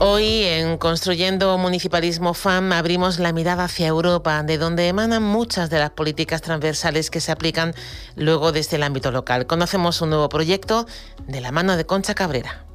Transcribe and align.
Hoy 0.00 0.44
en 0.44 0.78
Construyendo 0.78 1.58
Municipalismo 1.58 2.32
FAM 2.32 2.70
abrimos 2.70 3.18
la 3.18 3.32
mirada 3.32 3.64
hacia 3.64 3.88
Europa, 3.88 4.44
de 4.44 4.56
donde 4.56 4.86
emanan 4.86 5.24
muchas 5.24 5.70
de 5.70 5.80
las 5.80 5.90
políticas 5.90 6.40
transversales 6.40 7.10
que 7.10 7.20
se 7.20 7.32
aplican 7.32 7.74
luego 8.14 8.52
desde 8.52 8.76
el 8.76 8.84
ámbito 8.84 9.10
local. 9.10 9.48
Conocemos 9.48 10.00
un 10.00 10.10
nuevo 10.10 10.28
proyecto 10.28 10.86
de 11.26 11.40
la 11.40 11.50
mano 11.50 11.76
de 11.76 11.84
Concha 11.84 12.14
Cabrera. 12.14 12.67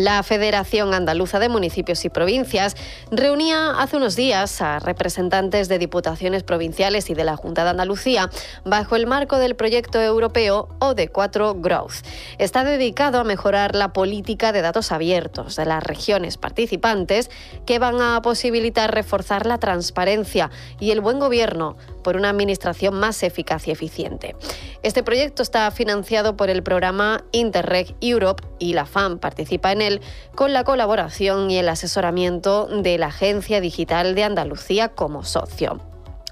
La 0.00 0.22
Federación 0.22 0.94
Andaluza 0.94 1.38
de 1.38 1.50
Municipios 1.50 2.06
y 2.06 2.08
Provincias 2.08 2.74
reunía 3.10 3.72
hace 3.78 3.98
unos 3.98 4.16
días 4.16 4.62
a 4.62 4.78
representantes 4.78 5.68
de 5.68 5.78
diputaciones 5.78 6.42
provinciales 6.42 7.10
y 7.10 7.14
de 7.14 7.24
la 7.24 7.36
Junta 7.36 7.64
de 7.64 7.70
Andalucía 7.70 8.30
bajo 8.64 8.96
el 8.96 9.06
marco 9.06 9.36
del 9.36 9.56
proyecto 9.56 10.00
europeo 10.00 10.70
OD4 10.78 11.60
Growth. 11.60 11.96
Está 12.38 12.64
dedicado 12.64 13.18
a 13.18 13.24
mejorar 13.24 13.74
la 13.74 13.92
política 13.92 14.52
de 14.52 14.62
datos 14.62 14.90
abiertos 14.90 15.56
de 15.56 15.66
las 15.66 15.84
regiones 15.84 16.38
participantes 16.38 17.28
que 17.66 17.78
van 17.78 18.00
a 18.00 18.22
posibilitar 18.22 18.94
reforzar 18.94 19.44
la 19.44 19.58
transparencia 19.58 20.50
y 20.78 20.92
el 20.92 21.02
buen 21.02 21.18
gobierno 21.18 21.76
por 22.02 22.16
una 22.16 22.30
administración 22.30 22.94
más 22.94 23.22
eficaz 23.22 23.68
y 23.68 23.72
eficiente. 23.72 24.34
Este 24.82 25.02
proyecto 25.02 25.42
está 25.42 25.70
financiado 25.70 26.38
por 26.38 26.48
el 26.48 26.62
programa 26.62 27.22
Interreg 27.32 27.94
Europe 28.00 28.42
y 28.58 28.72
la 28.72 28.86
FAM 28.86 29.18
participa 29.18 29.72
en 29.72 29.82
él 29.82 29.89
con 30.34 30.52
la 30.52 30.64
colaboración 30.64 31.50
y 31.50 31.58
el 31.58 31.68
asesoramiento 31.68 32.66
de 32.66 32.98
la 32.98 33.06
Agencia 33.06 33.60
Digital 33.60 34.14
de 34.14 34.24
Andalucía 34.24 34.88
como 34.88 35.24
socio. 35.24 35.80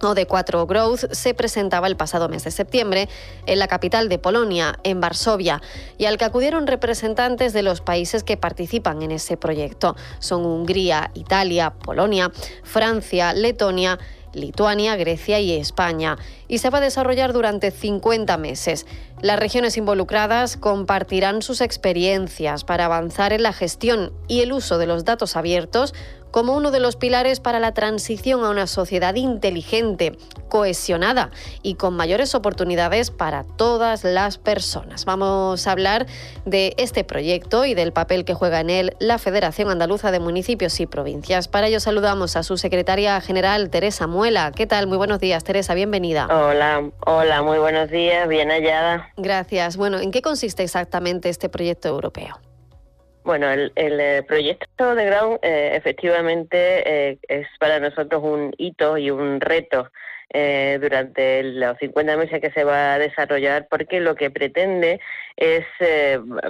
OD4 0.01 0.67
Growth 0.67 1.12
se 1.12 1.34
presentaba 1.34 1.87
el 1.87 1.97
pasado 1.97 2.29
mes 2.29 2.45
de 2.45 2.51
septiembre 2.51 3.09
en 3.47 3.59
la 3.59 3.69
capital 3.69 4.09
de 4.09 4.19
Polonia, 4.19 4.78
en 4.84 5.00
Varsovia, 5.00 5.61
y 5.97 6.05
al 6.06 6.19
que 6.19 6.25
acudieron 6.25 6.67
representantes 6.67 7.53
de 7.53 7.62
los 7.62 7.81
países 7.81 8.23
que 8.23 8.37
participan 8.37 9.03
en 9.03 9.11
ese 9.11 9.37
proyecto. 9.37 9.97
Son 10.20 10.45
Hungría, 10.45 11.11
Italia, 11.15 11.70
Polonia, 11.70 12.31
Francia, 12.62 13.33
Letonia 13.33 13.98
Lituania, 14.39 14.97
Grecia 14.97 15.41
y 15.41 15.53
España, 15.53 16.17
y 16.48 16.58
se 16.58 16.70
va 16.70 16.78
a 16.78 16.81
desarrollar 16.83 17.33
durante 17.33 17.70
50 17.70 18.36
meses. 18.39 18.86
Las 19.20 19.39
regiones 19.39 19.77
involucradas 19.77 20.56
compartirán 20.56 21.42
sus 21.42 21.61
experiencias 21.61 22.64
para 22.64 22.86
avanzar 22.86 23.33
en 23.33 23.42
la 23.42 23.53
gestión 23.53 24.12
y 24.28 24.41
el 24.41 24.53
uso 24.53 24.78
de 24.78 24.86
los 24.86 25.05
datos 25.05 25.36
abiertos 25.36 25.94
como 26.31 26.57
uno 26.57 26.71
de 26.71 26.81
los 26.81 26.97
pilares 26.97 27.41
para 27.41 27.61
la 27.61 27.73
transición 27.73 28.45
a 28.45 28.51
una 28.51 28.67
sociedad 28.67 29.15
inteligente, 29.15 30.17
cohesionada 30.48 31.31
y 31.62 31.75
con 31.75 31.95
mayores 31.95 32.34
oportunidades 32.34 33.11
para 33.11 33.45
todas 33.45 34.05
las 34.05 34.39
personas. 34.39 35.05
Vamos 35.05 35.67
a 35.67 35.73
hablar 35.73 36.06
de 36.45 36.75
este 36.79 37.05
proyecto 37.05 37.65
y 37.65 37.75
del 37.75 37.93
papel 37.93 38.25
que 38.25 38.34
juega 38.34 38.61
en 38.61 38.71
él 38.71 38.97
la 38.99 39.19
Federación 39.19 39.71
Andaluza 39.71 40.11
de 40.11 40.21
Municipios 40.21 40.79
y 40.81 40.87
Provincias. 40.87 41.49
Para 41.49 41.69
ello 41.69 41.81
saludamos 41.81 42.37
a 42.37 42.43
su 42.43 42.56
secretaria 42.56 43.21
general, 43.21 43.71
Teresa 43.71 44.06
Muela. 44.06 44.53
¿Qué 44.55 44.67
tal? 44.67 44.87
Muy 44.87 44.97
buenos 44.97 45.21
días, 45.21 45.45
Teresa, 45.45 45.75
bienvenida. 45.75 46.27
Hola, 46.27 46.91
hola, 47.06 47.43
muy 47.43 47.59
buenos 47.59 47.91
días, 47.91 48.29
bien 48.29 48.51
hallada. 48.51 49.12
Gracias. 49.17 49.77
Bueno, 49.77 49.99
¿en 49.99 50.11
qué 50.11 50.23
consiste 50.23 50.62
exactamente 50.62 51.29
este 51.29 51.49
proyecto 51.49 51.89
europeo? 51.89 52.39
Bueno, 53.29 53.51
el, 53.51 53.73
eh, 53.77 54.23
proyecto 54.27 54.95
de 54.95 55.05
Ground 55.05 55.41
eh, 55.43 55.73
efectivamente 55.75 57.11
eh, 57.11 57.19
es 57.29 57.47
para 57.61 57.79
nosotros 57.79 58.23
un 58.25 58.55
hito 58.57 58.97
y 58.97 59.11
un 59.11 59.39
reto 59.43 59.93
durante 60.33 61.43
los 61.43 61.79
50 61.79 62.17
meses 62.17 62.41
que 62.41 62.51
se 62.51 62.62
va 62.62 62.95
a 62.95 62.98
desarrollar 62.98 63.67
porque 63.71 63.98
lo 64.01 64.15
que 64.15 64.31
pretende 64.31 65.01
es, 65.37 65.65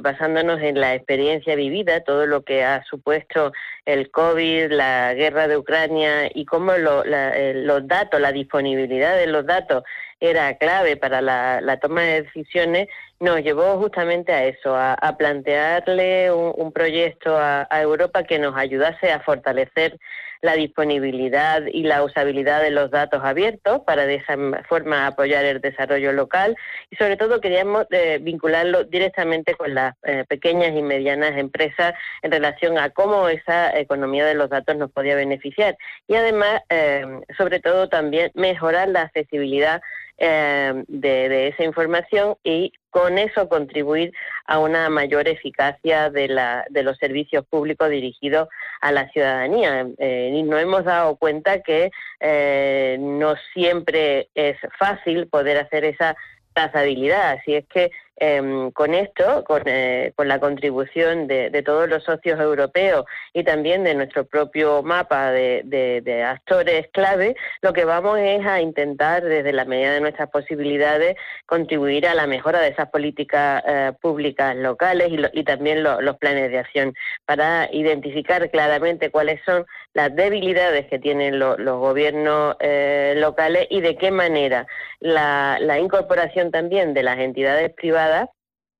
basándonos 0.02 0.60
en 0.60 0.80
la 0.80 0.94
experiencia 0.94 1.54
vivida, 1.54 2.00
todo 2.00 2.26
lo 2.26 2.42
que 2.42 2.64
ha 2.64 2.82
supuesto 2.84 3.52
el 3.84 4.10
COVID, 4.10 4.72
la 4.72 5.14
guerra 5.14 5.46
de 5.46 5.56
Ucrania 5.56 6.30
y 6.34 6.44
cómo 6.44 6.72
los 6.76 7.86
datos, 7.86 8.20
la 8.20 8.32
disponibilidad 8.32 9.16
de 9.16 9.28
los 9.28 9.46
datos 9.46 9.84
era 10.20 10.56
clave 10.56 10.96
para 10.96 11.20
la, 11.20 11.78
toma 11.80 12.02
de 12.02 12.22
decisiones, 12.22 12.88
nos 13.20 13.40
llevó 13.42 13.78
justamente 13.78 14.32
a 14.32 14.44
eso, 14.44 14.74
a, 14.76 15.16
plantearle 15.16 16.32
un, 16.32 16.72
proyecto 16.72 17.36
a, 17.36 17.66
Europa 17.70 18.24
que 18.24 18.38
nos 18.38 18.56
ayudase 18.56 19.12
a 19.12 19.20
fortalecer 19.20 19.98
la 20.40 20.54
disponibilidad 20.54 21.62
y 21.66 21.82
la 21.82 22.02
usabilidad 22.02 22.62
de 22.62 22.70
los 22.70 22.90
datos 22.90 23.22
abiertos 23.24 23.80
para 23.86 24.06
de 24.06 24.16
esa 24.16 24.36
forma 24.68 25.06
apoyar 25.06 25.44
el 25.44 25.60
desarrollo 25.60 26.12
local. 26.12 26.56
Y 26.90 26.96
sobre 26.96 27.16
todo 27.16 27.40
queríamos 27.40 27.86
eh, 27.90 28.18
vincularlo 28.20 28.84
directamente 28.84 29.54
con 29.54 29.74
las 29.74 29.94
eh, 30.04 30.24
pequeñas 30.28 30.74
y 30.76 30.82
medianas 30.82 31.36
empresas 31.36 31.94
en 32.22 32.32
relación 32.32 32.78
a 32.78 32.90
cómo 32.90 33.28
esa 33.28 33.76
economía 33.78 34.26
de 34.26 34.34
los 34.34 34.50
datos 34.50 34.76
nos 34.76 34.90
podía 34.90 35.16
beneficiar. 35.16 35.76
Y 36.06 36.14
además 36.14 36.62
eh, 36.68 37.04
sobre 37.36 37.60
todo 37.60 37.88
también 37.88 38.30
mejorar 38.34 38.88
la 38.88 39.02
accesibilidad 39.02 39.80
eh, 40.18 40.84
de, 40.88 41.48
esa 41.48 41.62
información 41.62 42.36
y 42.42 42.72
con 42.90 43.18
eso 43.18 43.48
contribuir 43.48 44.12
a 44.46 44.58
una 44.58 44.88
mayor 44.88 45.28
eficacia 45.28 46.10
de, 46.10 46.26
la, 46.28 46.64
de 46.70 46.82
los 46.82 46.98
servicios 46.98 47.46
públicos 47.46 47.88
dirigidos 47.88 48.48
a 48.80 48.90
la 48.90 49.08
ciudadanía. 49.10 49.86
Eh, 49.98 50.32
y 50.34 50.42
nos 50.42 50.60
hemos 50.60 50.84
dado 50.84 51.16
cuenta 51.16 51.62
que 51.62 51.90
eh, 52.20 52.96
no 52.98 53.34
siempre 53.54 54.28
es 54.34 54.56
fácil 54.78 55.28
poder 55.28 55.58
hacer 55.58 55.84
esa 55.84 56.16
trazabilidad, 56.52 57.38
así 57.38 57.54
es 57.54 57.66
que 57.68 57.92
Em, 58.20 58.72
con 58.72 58.94
esto, 58.94 59.44
con, 59.44 59.62
eh, 59.66 60.12
con 60.16 60.26
la 60.26 60.40
contribución 60.40 61.28
de, 61.28 61.62
todos 61.64 61.88
los 61.88 62.02
socios 62.02 62.40
europeos 62.40 63.04
y 63.32 63.44
también 63.44 63.84
de 63.84 63.94
nuestro 63.94 64.24
propio 64.24 64.82
mapa 64.82 65.30
de, 65.30 66.24
actores 66.26 66.88
clave, 66.92 67.36
lo 67.62 67.72
que 67.72 67.84
vamos 67.84 68.18
es 68.18 68.44
a 68.44 68.60
intentar, 68.60 69.22
desde 69.22 69.52
la 69.52 69.64
medida 69.64 69.92
de 69.92 70.00
nuestras 70.00 70.30
posibilidades, 70.30 71.16
contribuir 71.46 72.08
a 72.08 72.14
la 72.14 72.26
mejora 72.26 72.60
de 72.60 72.68
esas 72.68 72.90
políticas 72.90 73.62
eh, 73.66 73.92
públicas 74.00 74.56
locales 74.56 75.10
y, 75.32 75.44
también 75.44 75.82
los 75.82 76.16
planes 76.18 76.50
de 76.50 76.58
acción 76.58 76.94
para 77.24 77.68
identificar 77.72 78.50
claramente 78.50 79.10
cuáles 79.10 79.40
son 79.44 79.64
las 79.94 80.14
debilidades 80.14 80.86
que 80.86 80.98
tienen 80.98 81.38
los 81.38 81.56
gobiernos 81.58 82.56
eh, 82.60 83.14
locales 83.16 83.66
y 83.70 83.80
de 83.80 83.96
qué 83.96 84.10
manera 84.10 84.66
la 85.00 85.78
incorporación 85.80 86.50
también 86.50 86.92
de 86.92 87.02
las 87.02 87.18
entidades 87.18 87.72
privadas 87.72 88.07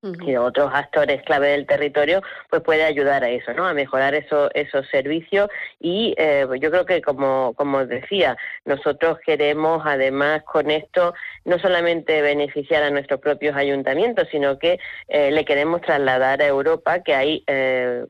y 0.03 0.27
de 0.27 0.39
otros 0.39 0.71
actores 0.73 1.23
clave 1.25 1.49
del 1.49 1.67
territorio, 1.67 2.23
pues 2.51 2.63
puede 2.63 2.85
ayudar 2.85 3.25
a 3.25 3.31
eso, 3.31 3.53
¿no? 3.53 3.67
A 3.67 3.75
mejorar 3.75 4.15
eso, 4.15 4.49
esos 4.55 4.87
servicios 4.89 5.49
y 5.81 6.15
eh, 6.19 6.47
yo 6.61 6.71
creo 6.71 6.87
que 6.87 7.03
como, 7.03 7.53
como 7.55 7.85
decía, 7.85 8.37
nosotros 8.65 9.19
queremos 9.27 9.83
además 9.85 10.45
con 10.45 10.71
esto 10.71 11.15
no 11.45 11.59
solamente 11.59 12.23
beneficiar 12.23 12.85
a 12.85 12.91
nuestros 12.91 13.19
propios 13.19 13.57
ayuntamientos, 13.57 14.29
sino 14.31 14.57
que 14.59 14.79
eh, 15.09 15.33
le 15.33 15.45
queremos 15.45 15.81
trasladar 15.81 16.43
a 16.43 16.47
Europa 16.47 17.01
que 17.01 17.15
hay 17.15 17.43
eh, 17.49 18.05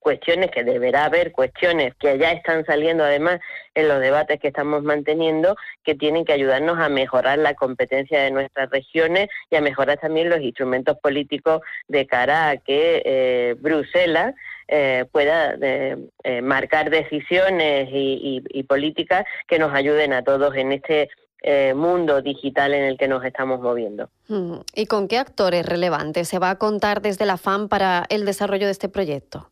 cuestiones, 0.00 0.50
que 0.50 0.64
deberá 0.64 1.04
haber 1.04 1.32
cuestiones 1.32 1.94
que 1.96 2.16
ya 2.16 2.32
están 2.32 2.64
saliendo 2.64 3.04
además 3.04 3.40
en 3.74 3.88
los 3.88 4.00
debates 4.00 4.40
que 4.40 4.48
estamos 4.48 4.82
manteniendo, 4.82 5.56
que 5.84 5.94
tienen 5.94 6.24
que 6.24 6.32
ayudarnos 6.32 6.78
a 6.78 6.88
mejorar 6.88 7.38
la 7.38 7.54
competencia 7.54 8.22
de 8.22 8.30
nuestras 8.30 8.70
regiones 8.70 9.28
y 9.50 9.56
a 9.56 9.60
mejorar 9.60 9.98
también 9.98 10.30
los 10.30 10.40
instrumentos 10.40 10.98
políticos 10.98 11.62
de 11.88 12.06
cara 12.06 12.50
a 12.50 12.56
que 12.56 13.02
eh, 13.04 13.56
Bruselas 13.58 14.34
eh, 14.68 15.04
pueda 15.12 15.56
eh, 15.60 15.96
marcar 16.42 16.90
decisiones 16.90 17.88
y, 17.92 18.62
políticas 18.66 19.26
que 19.46 19.58
nos 19.58 19.74
ayuden 19.74 20.14
a 20.14 20.24
todos 20.24 20.56
en 20.56 20.72
este 20.72 21.10
mundo 21.74 22.22
digital 22.22 22.72
en 22.72 22.84
el 22.84 22.96
que 22.96 23.06
nos 23.06 23.22
estamos 23.22 23.60
moviendo. 23.60 24.08
Mm. 24.28 24.60
¿Y 24.74 24.86
con 24.86 25.08
qué 25.08 25.18
actores 25.18 25.66
relevantes 25.66 26.28
se 26.28 26.38
va 26.38 26.48
a 26.48 26.58
contar 26.58 27.02
desde 27.02 27.26
la 27.26 27.36
FAM 27.36 27.68
para 27.68 28.06
el 28.08 28.24
desarrollo 28.24 28.64
de 28.64 28.72
este 28.72 28.88
proyecto? 28.88 29.50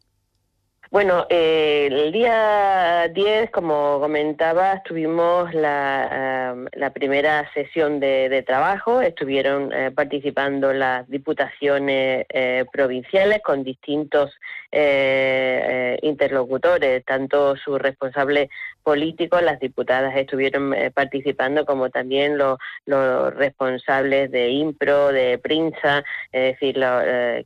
Bueno, 0.92 1.26
eh, 1.30 1.88
el 1.90 2.12
día 2.12 3.08
10, 3.08 3.50
como 3.50 3.98
comentaba, 3.98 4.82
tuvimos 4.82 5.54
la, 5.54 6.54
primera 6.92 7.50
sesión 7.54 7.98
de, 7.98 8.44
trabajo, 8.46 9.00
estuvieron 9.00 9.72
eh, 9.72 9.90
participando 9.90 10.70
las 10.74 11.08
diputaciones 11.08 12.26
eh, 12.28 12.66
provinciales 12.70 13.40
con 13.42 13.64
distintos 13.64 14.32
eh, 14.72 15.98
interlocutores, 16.02 17.04
tanto 17.04 17.56
su 17.56 17.78
responsable 17.78 18.48
políticos, 18.82 19.42
las 19.42 19.60
diputadas 19.60 20.16
estuvieron 20.16 20.74
participando, 20.92 21.64
como 21.64 21.90
también 21.90 22.36
los, 22.36 22.58
los, 22.84 23.32
responsables 23.34 24.30
de 24.32 24.48
IMPRO, 24.48 25.12
de 25.12 25.38
PRINSA, 25.38 26.04
es 26.32 26.58
decir, 26.58 26.80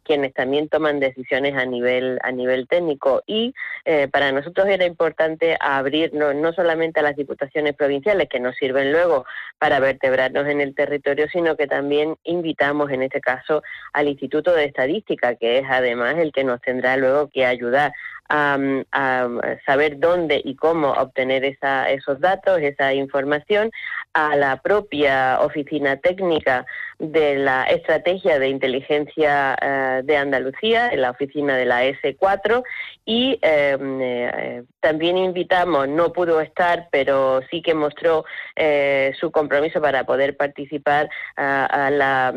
quienes 0.03 0.33
también 0.33 0.69
toman 0.69 0.99
decisiones 0.99 1.55
a 1.55 1.67
nivel 1.67 2.19
a 2.23 2.33
nivel 2.33 2.67
técnico. 2.69 3.23
Y 3.27 3.55
para 4.11 4.33
nosotros 4.33 4.67
era 4.67 4.87
importante 4.87 5.59
abrir 5.61 6.15
no, 6.15 6.33
no 6.33 6.55
solamente 6.55 7.01
a 7.01 7.03
las 7.03 7.17
diputaciones 7.17 7.75
provinciales, 7.75 8.29
que 8.29 8.41
nos 8.41 8.57
sirven 8.57 8.93
luego 8.93 9.27
para 9.59 9.81
vertebrarnos 9.81 10.47
en 10.47 10.61
el 10.61 10.75
territorio, 10.75 11.29
sino 11.31 11.57
que 11.57 11.67
también 11.67 12.17
invitamos 12.25 12.91
en 12.91 13.03
este 13.03 13.21
caso 13.21 13.63
al 13.93 14.09
Instituto 14.09 14.53
de 14.53 14.65
Estadística, 14.65 15.35
que 15.35 15.59
es 15.59 15.65
además 15.69 16.17
el 16.19 16.33
que 16.33 16.45
nos 16.45 16.61
tendrá 16.61 16.97
luego 16.97 17.16
que 17.33 17.45
ayudar 17.45 17.93
a, 18.29 19.29
saber 19.65 19.99
dónde 19.99 20.41
y 20.45 20.55
cómo 20.57 20.93
obtener 20.93 21.45
esa, 21.45 21.91
esos 21.91 22.21
datos, 22.21 22.59
esa 22.61 22.93
información, 22.95 23.71
a 24.17 24.35
la 24.35 24.57
propia 24.63 25.39
oficina 25.41 25.97
técnica 25.97 26.65
de 26.99 27.37
la 27.37 27.65
estrategia 27.65 28.39
de 28.39 28.49
inteligencia 28.49 29.57
eh, 29.61 30.01
de 30.03 30.17
Andalucía, 30.17 30.89
en 30.89 31.03
la 31.03 31.11
oficina 31.11 31.55
de 31.57 31.67
la 31.67 31.85
S4, 31.85 32.63
y 33.05 33.39
em, 33.43 34.01
eh, 34.01 34.63
también 34.81 35.19
invitamos, 35.19 35.89
no 35.89 36.13
pudo 36.13 36.41
estar, 36.41 36.89
pero 36.91 37.43
sí 37.51 37.61
que 37.61 37.75
mostró 37.75 38.25
eh, 38.55 39.13
su 39.21 39.31
compromiso 39.31 39.83
para 39.83 40.05
poder 40.05 40.37
participar 40.37 41.11
a, 41.37 41.91
la 41.91 42.33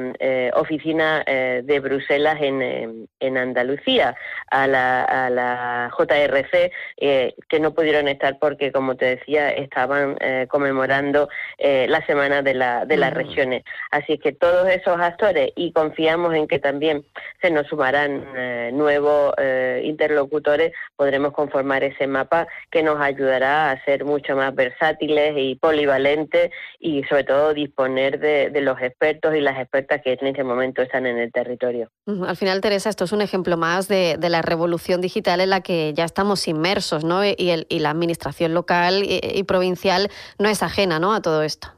oficina 0.54 1.24
de 1.26 1.80
Bruselas 1.80 2.38
en, 2.42 3.08
en 3.20 3.38
Andalucía, 3.38 4.16
a 4.52 4.68
la, 4.68 5.04
a 5.04 5.30
la 5.30 5.79
JRC, 5.88 6.72
que 6.98 7.60
no 7.60 7.74
pudieron 7.74 8.08
estar 8.08 8.38
porque, 8.40 8.72
como 8.72 8.96
te 8.96 9.18
decía, 9.18 9.50
estaban 9.52 10.18
conmemorando 10.50 11.30
eh, 11.58 11.88
la 11.90 12.06
semana 12.06 12.42
de, 12.42 12.54
la, 12.54 12.86
de 12.86 12.98
las 12.98 13.14
regiones. 13.14 13.64
Así 13.92 14.18
que 14.18 14.32
todos 14.32 14.68
esos 14.70 15.00
actores 15.00 15.52
y 15.56 15.72
confiamos 15.72 16.34
en 16.34 16.48
que 16.48 16.60
también 16.60 17.06
se 17.42 17.52
nos 17.52 17.68
sumarán 17.68 18.26
eh, 18.36 18.72
nuevos 18.74 19.34
eh, 19.38 19.82
interlocutores, 19.86 20.74
podremos 20.96 21.34
conformar 21.34 21.84
ese 21.84 22.08
mapa 22.08 22.48
que 22.72 22.84
nos 22.84 23.00
ayudará 23.00 23.72
a 23.72 23.84
ser 23.86 24.06
mucho 24.06 24.36
más 24.36 24.54
versátiles 24.56 25.34
y 25.38 25.56
polivalentes 25.56 26.52
y 26.80 27.04
sobre 27.04 27.24
todo 27.24 27.54
disponer 27.54 28.20
de, 28.20 28.60
los 28.60 28.82
expertos 28.82 29.34
y 29.36 29.40
las 29.40 29.58
expertas 29.58 30.02
que 30.04 30.18
en 30.20 30.28
este 30.28 30.44
momento 30.44 30.82
están 30.82 31.06
en 31.06 31.18
el 31.18 31.32
territorio. 31.32 31.90
Al 32.06 32.36
final, 32.36 32.60
Teresa, 32.60 32.90
esto 32.90 33.06
es 33.06 33.12
un 33.14 33.22
ejemplo 33.22 33.56
más 33.56 33.88
de, 33.88 34.18
la 34.20 34.42
revolución 34.42 35.02
digital 35.02 35.42
en 35.42 35.50
la 35.50 35.62
que 35.62 35.69
ya 35.96 36.06
estamos 36.06 36.48
inmersos, 36.48 37.04
¿no? 37.04 37.24
Y, 37.26 37.36
el, 37.52 37.68
y 37.70 37.80
la 37.80 37.90
administración 37.92 38.54
local 38.54 39.04
y, 39.04 39.44
provincial 39.44 40.10
no 40.38 40.50
es 40.50 40.64
ajena, 40.64 41.00
¿no? 41.00 41.14
A 41.14 41.22
todo 41.22 41.44
esto. 41.44 41.70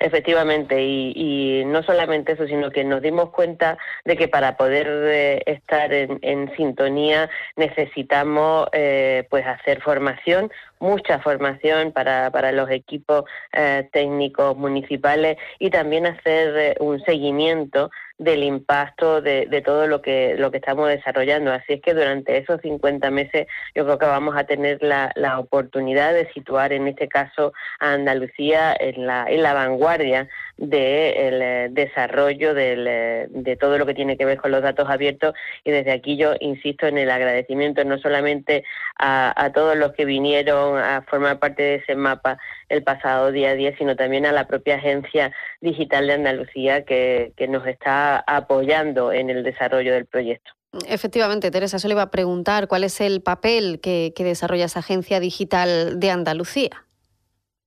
Efectivamente, 0.00 0.82
y, 0.82 1.64
no 1.66 1.82
solamente 1.82 2.32
eso, 2.32 2.46
sino 2.46 2.70
que 2.70 2.84
nos 2.84 3.00
dimos 3.00 3.30
cuenta 3.30 3.78
de 4.04 4.16
que 4.16 4.28
para 4.28 4.56
poder 4.56 4.86
eh, 4.88 5.42
estar 5.46 5.92
en, 5.92 6.52
sintonía 6.56 7.30
necesitamos 7.56 8.68
eh, 8.72 9.26
pues 9.30 9.46
hacer 9.46 9.80
formación, 9.80 10.50
mucha 10.80 11.18
formación 11.20 11.92
para, 11.92 12.30
para 12.30 12.52
los 12.52 12.70
equipos 12.70 13.24
eh, 13.52 13.88
técnicos 13.92 14.56
municipales 14.56 15.36
y 15.58 15.70
también 15.70 16.06
hacer 16.06 16.76
un 16.80 17.00
seguimiento 17.04 17.90
del 18.18 18.44
impacto 18.44 19.20
de, 19.20 19.46
de, 19.46 19.60
todo 19.60 19.88
lo 19.88 20.00
que, 20.00 20.36
lo 20.38 20.50
que 20.50 20.58
estamos 20.58 20.88
desarrollando. 20.88 21.52
Así 21.52 21.74
es 21.74 21.82
que 21.82 21.94
durante 21.94 22.38
esos 22.38 22.60
50 22.60 23.10
meses 23.10 23.46
yo 23.74 23.84
creo 23.84 23.98
que 23.98 24.06
vamos 24.06 24.36
a 24.36 24.44
tener 24.44 24.82
la, 24.82 25.10
la 25.16 25.38
oportunidad 25.40 26.14
de 26.14 26.30
situar 26.32 26.72
en 26.72 26.86
este 26.86 27.08
caso 27.08 27.52
a 27.80 27.92
Andalucía 27.92 28.76
en 28.78 29.06
la, 29.06 29.26
en 29.28 29.42
la 29.42 29.52
vanguardia 29.52 30.28
del 30.56 31.42
eh, 31.42 31.68
desarrollo 31.72 32.54
del, 32.54 32.86
eh, 32.88 33.26
de 33.30 33.56
todo 33.56 33.78
lo 33.78 33.86
que 33.86 33.94
tiene 33.94 34.16
que 34.16 34.24
ver 34.24 34.38
con 34.38 34.52
los 34.52 34.62
datos 34.62 34.88
abiertos 34.88 35.34
y 35.64 35.72
desde 35.72 35.90
aquí 35.90 36.16
yo 36.16 36.34
insisto 36.38 36.86
en 36.86 36.98
el 36.98 37.10
agradecimiento 37.10 37.82
no 37.84 37.98
solamente 37.98 38.64
a 38.96 39.50
todos 39.52 39.76
los 39.76 39.92
que 39.92 40.04
vinieron 40.04 40.63
a 40.76 41.02
formar 41.02 41.38
parte 41.38 41.62
de 41.62 41.74
ese 41.76 41.94
mapa 41.94 42.38
el 42.68 42.82
pasado 42.82 43.30
día 43.32 43.50
a 43.50 43.54
día, 43.54 43.76
sino 43.76 43.96
también 43.96 44.26
a 44.26 44.32
la 44.32 44.46
propia 44.46 44.76
Agencia 44.76 45.32
Digital 45.60 46.06
de 46.06 46.14
Andalucía 46.14 46.84
que, 46.84 47.32
que 47.36 47.48
nos 47.48 47.66
está 47.66 48.18
apoyando 48.26 49.12
en 49.12 49.30
el 49.30 49.42
desarrollo 49.42 49.92
del 49.92 50.06
proyecto. 50.06 50.52
Efectivamente, 50.88 51.50
Teresa, 51.50 51.76
eso 51.76 51.86
le 51.86 51.94
iba 51.94 52.02
a 52.02 52.10
preguntar 52.10 52.66
cuál 52.66 52.84
es 52.84 53.00
el 53.00 53.22
papel 53.22 53.80
que, 53.80 54.12
que 54.16 54.24
desarrolla 54.24 54.64
esa 54.64 54.80
Agencia 54.80 55.20
Digital 55.20 56.00
de 56.00 56.10
Andalucía. 56.10 56.84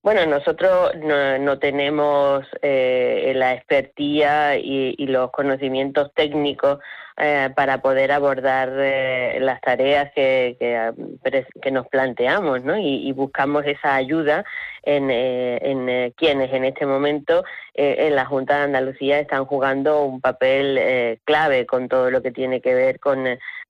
Bueno, 0.07 0.25
nosotros 0.25 0.91
no, 0.95 1.59
tenemos 1.59 2.45
eh, 2.61 3.33
la 3.35 3.53
expertía 3.53 4.57
y, 4.57 4.95
los 5.05 5.31
conocimientos 5.31 6.13
técnicos 6.13 6.79
eh, 7.19 7.49
para 7.55 7.81
poder 7.81 8.11
abordar 8.11 8.69
eh, 8.77 9.39
las 9.41 9.59
tareas 9.61 10.11
que, 10.13 10.55
que, 10.59 11.71
nos 11.71 11.87
planteamos, 11.87 12.63
¿no? 12.63 12.77
Y, 12.77 13.11
buscamos 13.11 13.65
esa 13.65 13.95
ayuda 13.95 14.45
en, 14.87 15.09
en 15.11 16.11
quienes 16.11 16.53
en 16.53 16.65
este 16.65 16.85
momento 16.85 17.43
en 17.73 18.15
la 18.15 18.25
Junta 18.25 18.57
de 18.57 18.63
Andalucía 18.63 19.19
están 19.19 19.45
jugando 19.45 20.03
un 20.03 20.19
papel 20.19 21.19
clave 21.25 21.65
con 21.65 21.87
todo 21.87 22.09
lo 22.09 22.23
que 22.23 22.31
tiene 22.31 22.61
que 22.61 22.73
ver 22.73 22.99
con 22.99 23.27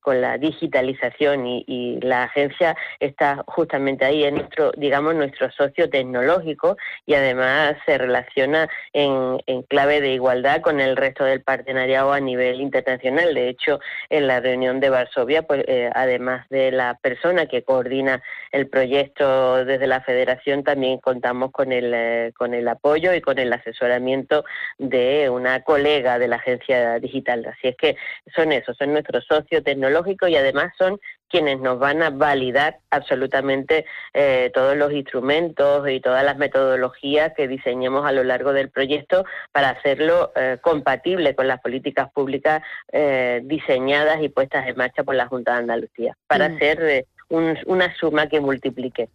con 0.08 0.22
la 0.22 0.38
digitalización 0.38 1.46
y, 1.46 1.98
la 2.00 2.24
agencia 2.24 2.74
está 3.00 3.44
justamente 3.46 4.06
ahí, 4.06 4.24
en 4.24 4.36
nuestro, 4.36 4.72
digamos, 4.76 5.14
nuestro 5.14 5.50
socio 5.50 5.90
tecnológico 5.90 6.78
y 7.04 7.12
además 7.12 7.76
se 7.84 7.98
relaciona 7.98 8.70
en, 8.94 9.38
clave 9.68 10.00
de 10.00 10.14
igualdad 10.14 10.62
con 10.62 10.80
el 10.80 10.96
resto 10.96 11.24
del 11.24 11.42
partenariado 11.42 12.12
a 12.12 12.20
nivel 12.20 12.60
internacional. 12.60 13.34
De 13.34 13.50
hecho, 13.50 13.80
en 14.08 14.26
la 14.26 14.40
reunión 14.40 14.80
de 14.80 14.88
Varsovia, 14.88 15.42
pues 15.42 15.64
eh, 15.66 15.90
además 15.94 16.48
de 16.48 16.70
la 16.70 16.94
persona 17.02 17.44
que 17.44 17.62
coordina 17.62 18.22
el 18.52 18.68
proyecto 18.68 19.64
desde 19.66 19.86
la 19.86 20.00
Federación, 20.00 20.64
también 20.64 21.00
contamos 21.08 21.52
con 21.52 21.72
el, 21.72 21.92
eh, 21.94 22.32
con 22.36 22.52
el 22.52 22.68
apoyo 22.68 23.14
y 23.14 23.22
con 23.22 23.38
el 23.38 23.50
asesoramiento 23.50 24.44
de 24.76 25.30
una 25.30 25.62
colega 25.62 26.18
de 26.18 26.28
la 26.28 26.36
agencia 26.36 26.98
digital. 26.98 27.46
Así 27.46 27.68
es 27.68 27.76
que 27.76 27.96
son 28.36 28.52
esos, 28.52 28.76
son 28.76 28.92
nuestros 28.92 29.24
socios 29.24 29.64
tecnológicos 29.64 30.28
y 30.28 30.36
además 30.36 30.74
son 30.76 31.00
quienes 31.30 31.60
nos 31.60 31.78
van 31.78 32.02
a 32.02 32.10
validar 32.10 32.78
absolutamente 32.90 33.86
eh, 34.12 34.50
todos 34.52 34.76
los 34.76 34.92
instrumentos 34.92 35.88
y 35.88 36.00
todas 36.00 36.24
las 36.24 36.36
metodologías 36.36 37.32
que 37.34 37.48
diseñemos 37.48 38.04
a 38.04 38.12
lo 38.12 38.22
largo 38.22 38.52
del 38.52 38.70
proyecto 38.70 39.24
para 39.52 39.70
hacerlo 39.70 40.32
eh, 40.36 40.58
compatible 40.60 41.34
con 41.34 41.48
las 41.48 41.60
políticas 41.60 42.10
públicas 42.12 42.62
eh, 42.92 43.40
diseñadas 43.44 44.22
y 44.22 44.28
puestas 44.28 44.66
en 44.66 44.76
marcha 44.76 45.04
por 45.04 45.14
la 45.14 45.26
Junta 45.26 45.52
de 45.52 45.58
Andalucía, 45.58 46.16
para 46.26 46.48
mm. 46.48 46.54
hacer 46.54 47.06
una 47.28 47.94
suma 47.96 48.26
que 48.26 48.40
multiplique. 48.40 49.08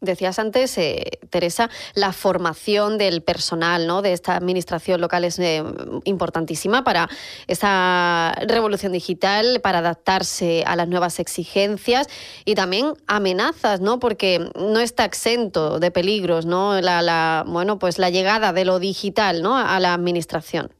Decías 0.00 0.38
antes, 0.38 0.78
eh, 0.78 1.18
Teresa, 1.28 1.68
la 1.94 2.14
formación 2.14 2.96
del 2.96 3.22
personal 3.22 3.86
¿no? 3.86 4.00
de 4.00 4.14
esta 4.14 4.34
administración 4.34 4.98
local 4.98 5.24
es 5.24 5.38
eh, 5.38 5.62
importantísima 6.04 6.84
para 6.84 7.10
esa 7.48 8.34
revolución 8.46 8.92
digital, 8.92 9.60
para 9.60 9.80
adaptarse 9.80 10.64
a 10.66 10.74
las 10.74 10.88
nuevas 10.88 11.20
exigencias 11.20 12.06
y 12.46 12.54
también 12.54 12.94
amenazas, 13.08 13.82
¿no? 13.82 13.98
porque 14.00 14.50
no 14.54 14.80
está 14.80 15.04
exento 15.04 15.78
de 15.78 15.90
peligros 15.90 16.46
¿no? 16.46 16.80
la, 16.80 17.44
bueno, 17.46 17.78
pues 17.78 17.98
la 17.98 18.08
llegada 18.08 18.54
de 18.54 18.64
lo 18.64 18.78
digital 18.78 19.42
¿no? 19.42 19.58
a 19.58 19.78
la 19.80 19.92
administración. 19.92 20.79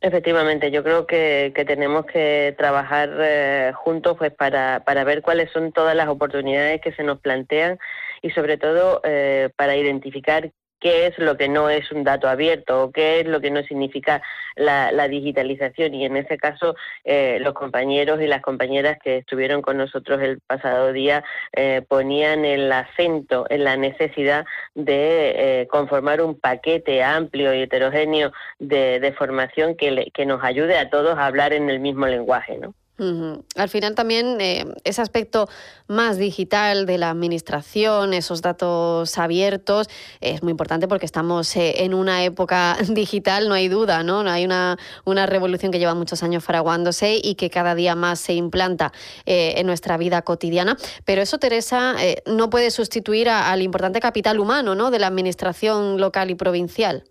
Efectivamente, 0.00 0.70
yo 0.70 0.84
creo 0.84 1.06
que, 1.06 1.52
tenemos 1.66 2.04
que 2.06 2.54
trabajar 2.58 3.10
eh, 3.18 3.72
juntos 3.74 4.16
pues 4.18 4.32
para, 4.32 4.82
para 4.84 5.04
ver 5.04 5.22
cuáles 5.22 5.50
son 5.50 5.72
todas 5.72 5.96
las 5.96 6.08
oportunidades 6.08 6.80
que 6.82 6.92
se 6.92 7.02
nos 7.02 7.18
plantean 7.20 7.78
y 8.20 8.30
sobre 8.30 8.58
todo 8.58 9.00
eh, 9.04 9.48
para 9.56 9.76
identificar 9.76 10.50
qué 10.80 11.06
es 11.06 11.18
lo 11.18 11.36
que 11.36 11.48
no 11.48 11.70
es 11.70 11.90
un 11.92 12.04
dato 12.04 12.28
abierto 12.28 12.84
o 12.84 12.92
qué 12.92 13.20
es 13.20 13.26
lo 13.26 13.40
que 13.40 13.50
no 13.50 13.62
significa 13.62 14.22
la, 14.54 15.08
digitalización. 15.08 15.94
Y 15.94 16.04
en 16.04 16.16
ese 16.16 16.36
caso, 16.36 16.74
eh, 17.04 17.38
los 17.40 17.54
compañeros 17.54 18.20
y 18.20 18.26
las 18.26 18.42
compañeras 18.42 18.98
que 19.02 19.18
estuvieron 19.18 19.62
con 19.62 19.76
nosotros 19.76 20.20
el 20.20 20.40
pasado 20.40 20.92
día 20.92 21.24
eh, 21.52 21.82
ponían 21.88 22.44
el 22.44 22.70
acento 22.72 23.46
en 23.48 23.64
la 23.64 23.76
necesidad 23.76 24.44
de 24.74 25.66
conformar 25.70 26.20
un 26.20 26.38
paquete 26.38 27.02
amplio 27.02 27.54
y 27.54 27.62
heterogéneo 27.62 28.32
de, 28.58 29.14
formación 29.16 29.76
que, 29.76 30.10
que 30.12 30.26
nos 30.26 30.42
ayude 30.42 30.76
a 30.78 30.90
todos 30.90 31.16
a 31.18 31.26
hablar 31.26 31.52
en 31.52 31.70
el 31.70 31.80
mismo 31.80 32.06
lenguaje. 32.06 32.58
¿no? 32.58 32.74
Al 32.98 33.68
final 33.68 33.94
también 33.94 34.40
eh, 34.40 34.64
ese 34.84 35.02
aspecto 35.02 35.50
más 35.86 36.16
digital 36.16 36.86
de 36.86 36.96
la 36.96 37.10
administración, 37.10 38.14
esos 38.14 38.40
datos 38.40 39.18
abiertos, 39.18 39.90
es 40.22 40.42
muy 40.42 40.52
importante 40.52 40.88
porque 40.88 41.04
estamos 41.04 41.54
eh, 41.56 41.84
en 41.84 41.92
una 41.92 42.24
época 42.24 42.78
digital, 42.88 43.48
no 43.48 43.54
hay 43.54 43.68
duda, 43.68 44.02
¿no? 44.02 44.20
Hay 44.20 44.46
una, 44.46 44.78
una 45.04 45.26
revolución 45.26 45.72
que 45.72 45.78
lleva 45.78 45.94
muchos 45.94 46.22
años 46.22 46.42
fraguándose 46.42 47.20
y 47.22 47.34
que 47.34 47.50
cada 47.50 47.74
día 47.74 47.94
más 47.94 48.18
se 48.18 48.32
implanta 48.32 48.92
eh, 49.26 49.54
en 49.58 49.66
nuestra 49.66 49.98
vida 49.98 50.22
cotidiana. 50.22 50.78
Pero 51.04 51.20
eso, 51.20 51.38
Teresa, 51.38 51.96
no 52.24 52.48
puede 52.48 52.70
sustituir 52.70 53.28
al 53.28 53.60
importante 53.60 54.00
capital 54.00 54.40
humano 54.40 54.74
¿no? 54.74 54.90
de 54.90 54.98
la 54.98 55.08
administración 55.08 56.00
local 56.00 56.30
y 56.30 56.34
provincial. 56.34 57.04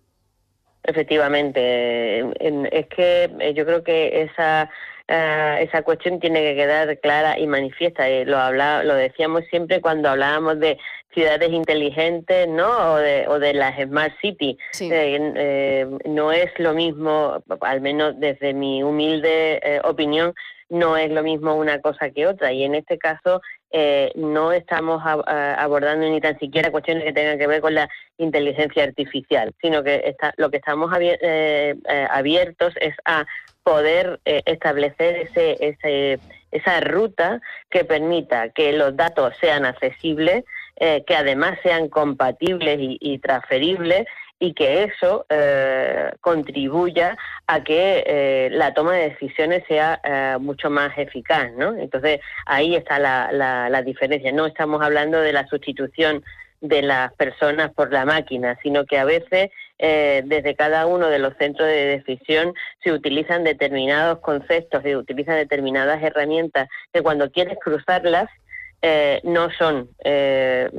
Efectivamente, 0.83 2.21
es 2.71 2.87
que 2.87 3.53
yo 3.55 3.65
creo 3.65 3.83
que 3.83 4.23
esa 4.23 4.69
eh, 5.07 5.57
esa 5.61 5.83
cuestión 5.83 6.19
tiene 6.19 6.41
que 6.41 6.55
quedar 6.55 6.99
clara 6.99 7.37
y 7.37 7.47
manifiesta. 7.47 8.09
Y 8.09 8.25
lo, 8.25 8.37
habla, 8.37 8.83
lo 8.83 8.95
decíamos 8.95 9.43
siempre 9.49 9.81
cuando 9.81 10.09
hablábamos 10.09 10.59
de 10.59 10.77
ciudades 11.13 11.51
inteligentes, 11.51 12.47
¿no? 12.47 12.93
O 12.93 12.95
de, 12.97 13.27
o 13.27 13.39
de 13.39 13.53
las 13.53 13.79
Smart 13.79 14.13
City. 14.19 14.57
Eh, 14.79 15.33
eh, 15.35 15.87
no 16.05 16.31
es 16.31 16.51
lo 16.57 16.73
mismo, 16.73 17.43
al 17.61 17.81
menos 17.81 18.19
desde 18.19 18.53
mi 18.53 18.83
humilde 18.83 19.81
opinión, 19.83 20.33
no 20.69 20.97
es 20.97 21.11
lo 21.11 21.21
mismo 21.21 21.55
una 21.55 21.79
cosa 21.79 22.09
que 22.09 22.27
otra. 22.27 22.51
Y 22.51 22.63
en 22.63 22.75
este 22.75 22.97
caso 22.97 23.41
no 24.15 24.53
estamos 24.53 25.01
abordando 25.05 26.07
ni 26.07 26.21
tan 26.21 26.39
siquiera 26.39 26.71
cuestiones 26.71 27.03
que 27.03 27.11
tengan 27.11 27.37
que 27.37 27.47
ver 27.47 27.59
con 27.59 27.73
la 27.73 27.89
inteligencia 28.17 28.85
artificial, 28.85 29.53
sino 29.61 29.83
que 29.83 30.01
está, 30.05 30.33
lo 30.37 30.49
que 30.49 30.57
estamos 30.57 30.91
abiertos 30.93 32.73
es 32.79 32.95
a 33.03 33.25
poder 33.65 34.19
eh, 34.25 34.43
establecer 34.45 35.15
ese, 35.17 35.57
ese, 35.59 36.19
esa 36.51 36.79
ruta 36.81 37.41
que 37.71 37.83
permita 37.83 38.49
que 38.49 38.71
los 38.73 38.95
datos 38.95 39.33
sean 39.41 39.65
accesibles, 39.65 40.45
eh, 40.75 41.03
que 41.07 41.15
además 41.15 41.57
sean 41.63 41.89
compatibles 41.89 42.77
y, 42.79 43.17
transferibles 43.19 44.05
y 44.39 44.53
que 44.53 44.83
eso 44.83 45.25
eh, 45.29 46.11
contribuya 46.21 47.17
a 47.47 47.63
que 47.63 48.49
la 48.51 48.73
toma 48.73 48.93
de 48.93 49.09
decisiones 49.09 49.63
sea 49.67 49.99
mucho 50.39 50.69
más 50.69 50.97
eficaz, 50.97 51.51
¿no? 51.53 51.75
Entonces 51.77 52.19
ahí 52.45 52.75
está 52.75 52.99
la, 52.99 53.31
la, 53.31 53.69
la 53.69 53.81
diferencia. 53.81 54.31
No 54.31 54.45
estamos 54.45 54.81
hablando 54.81 55.19
de 55.19 55.33
la 55.33 55.47
sustitución 55.47 56.23
de 56.61 56.81
las 56.81 57.13
personas 57.13 57.71
por 57.73 57.91
la 57.91 58.05
máquina, 58.05 58.57
sino 58.63 58.85
que 58.85 58.97
a 58.97 59.05
veces 59.05 59.49
eh, 59.77 60.21
desde 60.25 60.55
cada 60.55 60.85
uno 60.85 61.09
de 61.09 61.19
los 61.19 61.35
centros 61.37 61.67
de 61.67 61.97
decisión 61.97 62.53
se 62.83 62.91
utilizan 62.91 63.43
determinados 63.43 64.19
conceptos, 64.19 64.81
se 64.83 64.95
utilizan 64.95 65.35
determinadas 65.35 66.01
herramientas 66.01 66.69
que 66.93 67.01
cuando 67.01 67.29
quieres 67.29 67.57
cruzarlas 67.63 68.29
eh, 68.87 69.19
no 69.23 69.49
son 69.49 69.89
eh, 70.03 70.69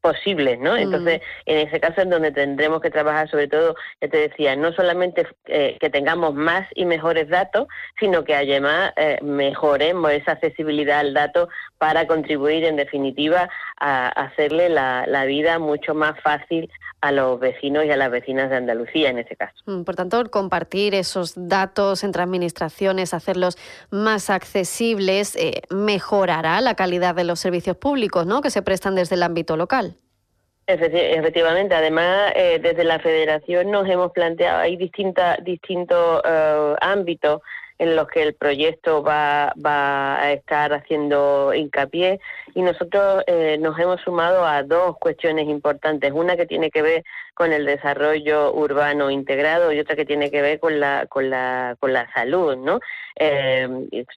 posibles, 0.00 0.58
¿no? 0.58 0.78
Entonces, 0.78 1.20
en 1.44 1.68
ese 1.68 1.78
caso 1.78 2.00
es 2.00 2.08
donde 2.08 2.32
tendremos 2.32 2.80
que 2.80 2.90
trabajar, 2.90 3.28
sobre 3.28 3.48
todo, 3.48 3.74
ya 4.00 4.08
te 4.08 4.16
decía, 4.16 4.56
no 4.56 4.72
solamente 4.72 5.26
que 5.44 5.90
tengamos 5.92 6.34
más 6.34 6.66
y 6.74 6.86
mejores 6.86 7.28
datos, 7.28 7.66
sino 8.00 8.24
que 8.24 8.34
además 8.34 8.94
mejoremos 9.20 10.10
esa 10.12 10.32
accesibilidad 10.32 11.00
al 11.00 11.12
dato 11.12 11.50
para 11.76 12.06
contribuir, 12.06 12.64
en 12.64 12.76
definitiva, 12.76 13.50
a 13.78 14.08
hacerle 14.08 14.70
la, 14.70 15.04
la 15.06 15.26
vida 15.26 15.58
mucho 15.58 15.94
más 15.94 16.18
fácil 16.22 16.70
a 17.00 17.12
los 17.12 17.38
vecinos 17.38 17.84
y 17.84 17.90
a 17.90 17.96
las 17.96 18.10
vecinas 18.10 18.50
de 18.50 18.56
Andalucía 18.56 19.10
en 19.10 19.18
ese 19.18 19.36
caso. 19.36 19.54
Mm, 19.66 19.82
por 19.82 19.94
tanto, 19.94 20.22
compartir 20.30 20.94
esos 20.94 21.34
datos 21.36 22.02
entre 22.02 22.22
administraciones, 22.22 23.14
hacerlos 23.14 23.56
más 23.90 24.30
accesibles, 24.30 25.36
eh, 25.36 25.62
mejorará 25.70 26.60
la 26.60 26.74
calidad 26.74 27.14
de 27.18 27.24
los 27.24 27.38
servicios 27.38 27.76
públicos 27.76 28.26
¿no? 28.26 28.40
que 28.40 28.50
se 28.50 28.62
prestan 28.62 28.94
desde 28.94 29.16
el 29.16 29.22
ámbito 29.22 29.56
local. 29.56 29.94
Efectivamente, 30.66 31.74
además 31.74 32.32
eh, 32.34 32.58
desde 32.62 32.84
la 32.84 32.98
Federación 32.98 33.70
nos 33.70 33.88
hemos 33.88 34.12
planteado, 34.12 34.58
hay 34.58 34.76
distintas, 34.76 35.42
distintos 35.42 36.22
eh, 36.24 36.74
ámbitos 36.80 37.40
en 37.78 37.94
los 37.94 38.08
que 38.08 38.22
el 38.22 38.34
proyecto 38.34 39.02
va, 39.02 39.52
va 39.64 40.20
a 40.20 40.32
estar 40.32 40.72
haciendo 40.72 41.54
hincapié 41.54 42.20
y 42.54 42.62
nosotros 42.62 43.22
eh, 43.26 43.56
nos 43.60 43.78
hemos 43.78 44.00
sumado 44.00 44.44
a 44.44 44.62
dos 44.62 44.96
cuestiones 44.98 45.48
importantes, 45.48 46.12
una 46.12 46.36
que 46.36 46.46
tiene 46.46 46.70
que 46.70 46.82
ver 46.82 47.04
con 47.34 47.52
el 47.52 47.64
desarrollo 47.64 48.52
urbano 48.52 49.10
integrado 49.10 49.72
y 49.72 49.78
otra 49.78 49.94
que 49.94 50.04
tiene 50.04 50.30
que 50.30 50.42
ver 50.42 50.58
con 50.58 50.80
la, 50.80 51.06
con 51.06 51.30
la, 51.30 51.76
con 51.78 51.92
la 51.92 52.12
salud, 52.12 52.56
¿no? 52.56 52.80
Eh, 53.14 53.68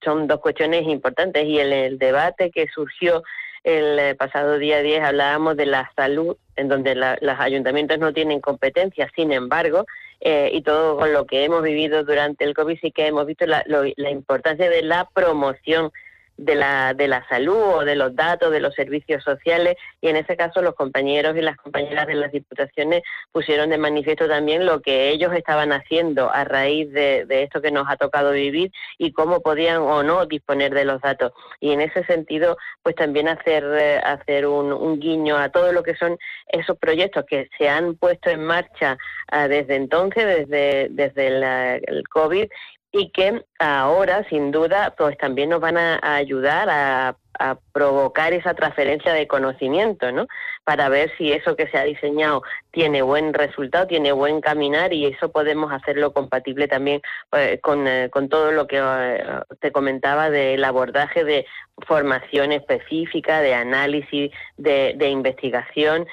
son 0.04 0.28
dos 0.28 0.40
cuestiones 0.40 0.88
importantes 0.88 1.46
y 1.46 1.60
en 1.60 1.72
el 1.72 2.00
debate 2.00 2.50
que 2.50 2.68
surgió 2.68 3.22
el 3.64 4.00
eh, 4.00 4.16
pasado 4.16 4.58
día 4.58 4.82
10 4.82 5.04
hablábamos 5.04 5.58
de 5.58 5.66
la 5.66 5.92
salud, 5.96 6.38
en 6.56 6.68
donde 6.68 6.96
los 6.96 7.40
ayuntamientos 7.40 8.00
no 8.00 8.14
tienen 8.14 8.42
competencia, 8.42 9.10
sin 9.16 9.32
embargo, 9.32 9.86
eh, 10.20 10.50
y 10.54 10.62
todo 10.62 10.98
con 10.98 11.14
lo 11.14 11.26
que 11.26 11.44
hemos 11.44 11.64
vivido 11.64 12.04
durante 12.04 12.44
el 12.44 12.54
COVID, 12.54 12.80
sí 12.80 12.92
que 12.92 13.08
hemos 13.08 13.26
visto 13.26 13.46
la, 13.46 13.64
la 13.66 14.10
importancia 14.10 14.70
de 14.70 14.84
la 14.84 15.10
promoción 15.14 15.92
de 16.38 16.56
la, 16.56 16.94
de 16.94 17.08
la 17.08 17.28
salud 17.28 17.56
o 17.56 17.86
de 17.86 17.96
los 17.96 18.16
datos 18.16 18.52
de 18.52 18.60
los 18.60 18.74
servicios 18.74 19.24
sociales 19.24 19.76
y 20.02 20.08
en 20.08 20.16
ese 20.16 20.36
caso 20.36 20.62
los 20.62 20.76
compañeros 20.76 21.36
y 21.38 21.42
las 21.42 21.56
compañeras 21.58 22.08
de 22.08 22.16
las 22.16 22.32
diputaciones 22.32 23.04
pusieron 23.32 23.70
de 23.70 23.78
manifiesto 23.78 24.28
también 24.28 24.66
lo 24.66 24.82
que 24.82 25.10
ellos 25.10 25.34
estaban 25.34 25.72
haciendo 25.72 26.32
a 26.32 26.44
raíz 26.44 26.92
de, 26.92 27.26
esto 27.30 27.62
que 27.62 27.72
nos 27.72 27.88
ha 27.90 27.96
tocado 27.96 28.32
vivir 28.32 28.72
y 28.98 29.12
cómo 29.12 29.42
podían 29.42 29.82
o 29.82 30.04
no 30.04 30.26
disponer 30.26 30.74
de 30.74 30.86
los 30.86 31.02
datos. 31.02 31.32
Y 31.60 31.72
en 31.72 31.82
ese 31.82 32.04
sentido 32.06 32.58
pues 32.82 32.96
también 32.96 33.28
hacer 33.28 33.64
eh, 33.64 33.98
hacer 34.04 34.48
un, 34.48 34.74
un, 34.74 35.00
guiño 35.00 35.38
a 35.38 35.50
todo 35.50 35.72
lo 35.72 35.84
que 35.84 35.96
son 35.96 36.18
esos 36.48 36.78
proyectos 36.78 37.26
que 37.26 37.50
se 37.58 37.70
han 37.70 37.96
puesto 37.96 38.30
en 38.30 38.44
marcha 38.44 38.98
ah, 39.32 39.48
desde 39.48 39.76
entonces 39.76 40.26
desde 40.26 40.88
desde 40.90 41.28
el 41.28 42.08
COVID 42.10 42.48
y 42.92 43.10
que 43.12 43.44
ahora, 43.62 44.26
sin 44.30 44.52
duda, 44.52 44.94
pues 44.98 45.18
también 45.18 45.50
nos 45.50 45.62
van 45.62 45.78
a, 45.78 46.00
ayudar 46.02 46.70
a, 46.70 47.16
a, 47.40 47.58
provocar 47.74 48.34
esa 48.34 48.54
transferencia 48.54 49.14
de 49.14 49.28
conocimiento, 49.28 50.12
¿no? 50.12 50.28
Para 50.64 50.90
ver 50.90 51.12
si 51.18 51.32
eso 51.32 51.56
que 51.56 51.68
se 51.68 51.78
ha 51.78 51.84
diseñado 51.84 52.44
tiene 52.72 53.02
buen 53.02 53.34
resultado, 53.34 53.88
tiene 53.88 54.12
buen 54.12 54.42
caminar 54.42 54.94
y 54.94 55.06
eso 55.06 55.32
podemos 55.32 55.72
hacerlo 55.72 56.14
compatible 56.14 56.68
también 56.68 57.02
eh, 57.34 57.60
con, 57.62 57.88
eh, 57.88 58.10
con, 58.10 58.30
todo 58.30 58.52
lo 58.52 58.68
que 58.68 58.80
eh, 58.82 59.24
te 59.60 59.72
comentaba 59.72 60.30
del 60.30 60.64
abordaje 60.64 61.24
de 61.24 61.46
formación 61.86 62.52
específica, 62.52 63.42
de 63.42 63.54
análisis, 63.54 64.32
de, 64.58 64.94
de 64.98 65.10
investigación, 65.10 66.06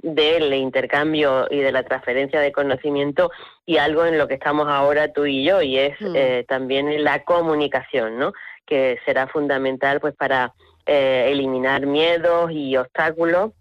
del 0.00 0.54
intercambio 0.54 1.46
y 1.50 1.58
de 1.58 1.70
la 1.70 1.82
transferencia 1.82 2.40
de 2.40 2.50
conocimiento 2.50 3.30
y 3.66 3.76
algo 3.76 4.06
en 4.06 4.16
lo 4.16 4.26
que 4.26 4.34
estamos 4.34 4.68
ahora 4.68 5.12
tú 5.12 5.26
y 5.26 5.44
yo 5.44 5.60
y 5.60 5.78
es 5.78 6.00
mm. 6.00 6.46
también 6.48 6.69
la 6.70 7.24
comunicación, 7.24 8.18
¿no? 8.18 8.32
Que 8.66 8.98
será 9.04 9.26
fundamental 9.26 10.00
pues 10.00 10.14
para 10.14 10.54
eliminar 10.86 11.86
miedos 11.86 12.50
y 12.50 12.76
obstáculos 12.76 13.52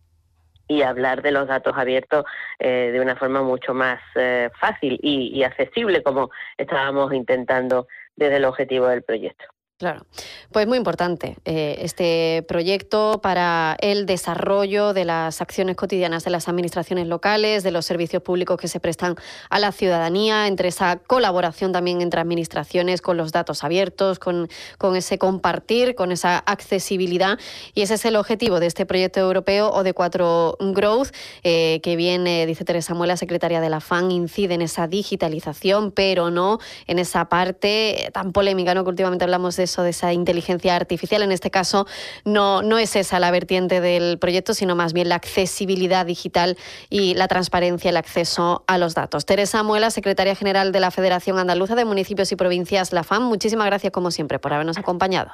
y 0.70 0.84
hablar 0.84 1.22
de 1.22 1.32
los 1.32 1.48
datos 1.48 1.74
abiertos 1.76 2.26
eh, 2.60 2.92
de 2.94 3.02
una 3.02 3.16
forma 3.16 3.42
mucho 3.42 3.74
más 3.74 4.00
eh, 4.16 4.50
fácil 4.60 5.00
y 5.02 5.44
accesible 5.44 6.02
como 6.04 6.30
estábamos 6.58 7.12
intentando 7.14 7.88
desde 8.16 8.38
el 8.38 8.46
objetivo 8.46 8.88
del 8.88 9.04
proyecto. 9.04 9.46
Claro, 9.80 10.06
pues 10.52 10.68
muy 10.68 10.78
importante 10.78 11.38
eh, 11.46 11.78
este 11.84 12.44
proyecto 12.50 13.22
para 13.24 13.78
el 13.80 14.06
desarrollo 14.06 14.92
de 14.92 15.06
las 15.06 15.40
acciones 15.40 15.78
cotidianas 15.78 16.26
de 16.26 16.32
las 16.32 16.50
administraciones 16.50 17.08
locales, 17.08 17.64
de 17.64 17.72
los 17.72 17.86
servicios 17.86 18.22
públicos 18.22 18.58
que 18.58 18.68
se 18.68 18.82
prestan 18.82 19.16
a 19.50 19.58
la 19.58 19.72
ciudadanía, 19.72 20.48
entre 20.48 20.68
esa 20.68 20.98
colaboración 20.98 21.72
también 21.72 22.02
entre 22.02 22.20
administraciones 22.20 23.02
con 23.02 23.16
los 23.16 23.32
datos 23.32 23.64
abiertos, 23.64 24.20
con, 24.20 24.50
con 24.78 24.98
ese 24.98 25.18
compartir, 25.18 25.96
con 25.96 26.12
esa 26.12 26.40
accesibilidad. 26.40 27.40
Y 27.74 27.84
ese 27.84 27.94
es 27.94 28.04
el 28.04 28.18
objetivo 28.18 28.60
de 28.60 28.66
este 28.68 28.86
proyecto 28.86 29.22
europeo 29.22 29.72
o 29.72 29.84
de 29.84 29.94
4 29.94 30.58
Growth, 30.74 31.12
eh, 31.44 31.80
que 31.84 31.96
viene, 31.96 32.46
dice 32.48 32.66
Teresa 32.66 32.96
Muela, 32.96 33.16
secretaria 33.16 33.62
de 33.62 33.70
la 33.70 33.80
FAN, 33.80 34.12
incide 34.12 34.56
en 34.56 34.62
esa 34.62 34.90
digitalización, 34.90 35.92
pero 35.92 36.32
no 36.32 36.60
en 36.86 37.00
esa 37.00 37.30
parte 37.30 38.10
tan 38.12 38.34
polémica, 38.34 38.74
¿no? 38.74 38.84
que 38.84 38.90
últimamente 38.90 39.24
hablamos 39.24 39.56
de 39.56 39.69
de 39.78 39.92
esa 39.92 40.14
inteligencia 40.14 40.76
artificial. 40.76 41.22
En 41.22 41.32
este 41.32 41.52
caso, 41.52 41.86
no, 42.26 42.62
no 42.62 42.78
es 42.78 42.96
esa 42.96 43.20
la 43.20 43.32
vertiente 43.32 43.82
del 43.82 44.18
proyecto, 44.20 44.54
sino 44.54 44.76
más 44.76 44.94
bien 44.94 45.10
la 45.10 45.16
accesibilidad 45.16 46.06
digital 46.06 46.58
y 46.90 47.14
la 47.14 47.28
transparencia, 47.28 47.90
el 47.90 47.98
acceso 47.98 48.64
a 48.68 48.78
los 48.78 48.96
datos. 48.96 49.26
Teresa 49.26 49.64
Muela, 49.64 49.92
secretaria 49.92 50.36
general 50.36 50.72
de 50.72 50.80
la 50.80 50.92
Federación 50.92 51.40
Andaluza 51.40 51.76
de 51.76 51.86
Municipios 51.86 52.32
y 52.32 52.36
Provincias, 52.36 52.92
la 52.92 53.04
FAM, 53.04 53.24
muchísimas 53.24 53.68
gracias, 53.68 53.94
como 53.94 54.12
siempre, 54.12 54.40
por 54.40 54.54
habernos 54.54 54.78
acompañado. 54.78 55.32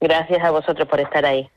Gracias 0.00 0.42
a 0.44 0.50
vosotros 0.50 0.86
por 0.88 1.00
estar 1.00 1.24
ahí. 1.24 1.48